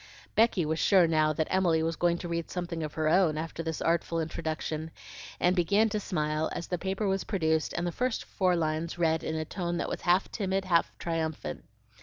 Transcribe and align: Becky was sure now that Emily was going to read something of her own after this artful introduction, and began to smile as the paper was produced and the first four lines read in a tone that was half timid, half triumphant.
Becky 0.33 0.65
was 0.65 0.79
sure 0.79 1.05
now 1.05 1.31
that 1.31 1.45
Emily 1.51 1.83
was 1.83 1.95
going 1.95 2.17
to 2.17 2.27
read 2.27 2.49
something 2.49 2.81
of 2.81 2.95
her 2.95 3.07
own 3.07 3.37
after 3.37 3.61
this 3.61 3.83
artful 3.83 4.19
introduction, 4.19 4.89
and 5.39 5.55
began 5.55 5.89
to 5.89 5.99
smile 5.99 6.49
as 6.53 6.65
the 6.65 6.79
paper 6.79 7.07
was 7.07 7.23
produced 7.23 7.71
and 7.73 7.85
the 7.85 7.91
first 7.91 8.23
four 8.25 8.55
lines 8.55 8.97
read 8.97 9.23
in 9.23 9.35
a 9.35 9.45
tone 9.45 9.77
that 9.77 9.89
was 9.89 10.01
half 10.01 10.31
timid, 10.31 10.65
half 10.65 10.91
triumphant. 10.97 11.65